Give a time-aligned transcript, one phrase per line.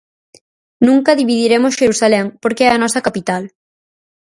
[0.87, 3.43] Nunca dividiremos Xerusalén porque é a nosa capital.